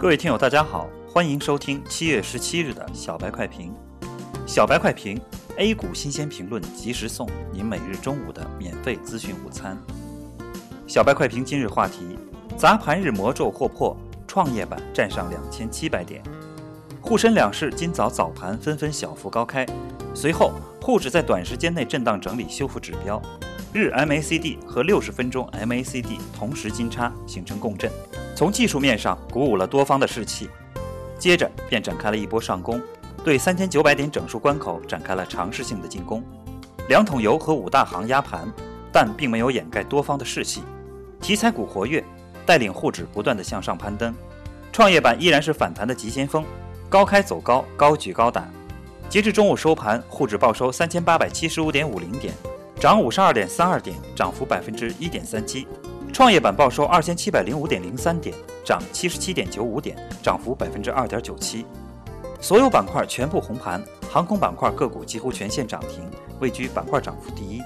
[0.00, 3.74] 各位听友，大家好，欢迎收听七月十七日的小白快评。
[4.46, 5.20] 小白快评
[5.56, 9.76] ，A 股新鲜评论及时送，您每日中午的免费资讯午餐。
[10.86, 12.16] 小白快评今日话题：
[12.56, 13.96] 砸盘日魔咒获破，
[14.28, 16.22] 创业板站上两千七百点。
[17.00, 19.66] 沪深两市今早早盘纷纷小幅高开，
[20.14, 23.20] 随后沪指在短时间内震荡整理修复指标，
[23.72, 27.90] 日 MACD 和六十分钟 MACD 同时金叉形成共振。
[28.38, 30.48] 从技术面上鼓舞了多方的士气，
[31.18, 32.80] 接着便展开了一波上攻，
[33.24, 36.22] 对三千九百点整数关口展开了尝试性的进攻。
[36.88, 38.48] 两桶油和五大行压盘，
[38.92, 40.62] 但并没有掩盖多方的士气。
[41.20, 42.04] 题材股活跃，
[42.46, 44.14] 带领沪指不断的向上攀登。
[44.70, 46.44] 创业板依然是反弹的急先锋，
[46.88, 48.46] 高开走高，高举高打。
[49.08, 52.32] 截至中午收盘，沪指报收三千八百七十五点五零点，
[52.78, 55.66] 涨五十二点三二点，涨幅百分之一点三七。
[56.18, 61.64] 创业板报收二千七百零五点零三点，涨七十七点九五点，涨幅百分之二点九七。
[62.40, 63.80] 所有板块全部红盘，
[64.10, 66.02] 航空板块个股几乎全线涨停，
[66.40, 67.62] 位居板块涨幅第一。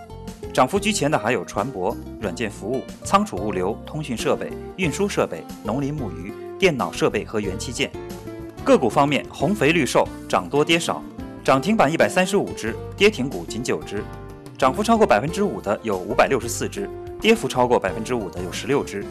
[0.53, 7.91] 涨幅居前的还有船舶、软件服务、仓储物流、通讯设备、运输设备、农林牧渔、电脑设备和元器件。
[8.63, 11.03] 个股方面，红肥绿瘦，涨多跌少，
[11.43, 14.05] 涨停板一百三十五只，跌停股仅九只，
[14.59, 16.87] 涨幅超过百分之五的有五百六十四只。
[17.23, 19.05] 跌幅超过百分之五的有十六只，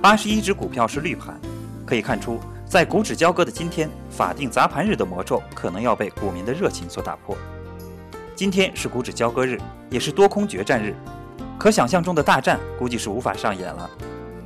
[0.00, 1.38] 八十一只股票是绿盘。
[1.84, 7.36] 可以看出，在股指交割的今天，法定砸盘日的魔咒可能要被股民的热情所打破。
[8.34, 9.60] 今天是股指交割日，
[9.90, 10.94] 也是多空决战日，
[11.58, 13.90] 可想象中的大战估计是无法上演了。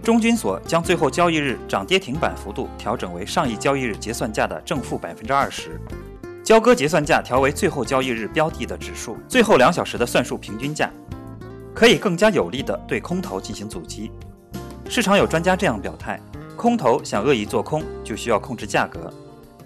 [0.03, 5.81] 中军所将最后交易日涨跌停板幅度调整为上一交易日结算价的正负百分之二十，
[6.43, 10.91] 交割结算价调为最后交易日标的的指数最后两小时的算术平均价。
[11.75, 14.11] 可以更加有力地对空头进行阻击。
[14.89, 16.21] 市场有专家这样表态：
[16.57, 19.13] 空头想恶意做空，就需要控制价格，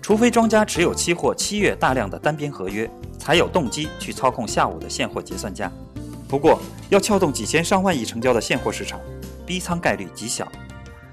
[0.00, 2.88] 除非庄家持有期货七月大量的单边合约，
[3.18, 5.70] 才有动机去操控下午的现货结算价。
[6.28, 6.60] 不过，
[6.90, 9.00] 要撬动几千上万亿成交的现货市场，
[9.44, 10.46] 逼仓概率极小。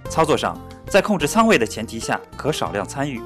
[0.09, 3.19] 操作上，在控制仓位的前提下，可少量参与。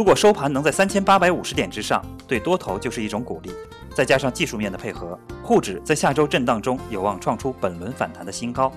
[0.00, 3.50] 如果收盘能在三千八百五十点之上，对多头就是一种鼓励。
[3.94, 8.72] 再加上技术面的配合，沪指在下周震荡中有望创出本轮反弹的新高。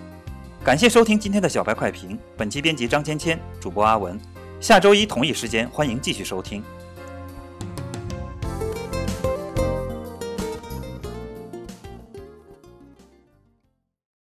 [0.66, 4.20] 感谢收听今天的小白快评，本期编辑张芊芊，主播阿文。
[4.60, 6.62] 下周一同一时间，欢迎继续收听。